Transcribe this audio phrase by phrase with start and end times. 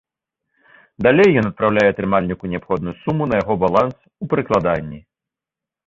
[1.07, 4.99] Далей ён адпраўляе атрымальніку неабходную суму на яго баланс у прыкладанні.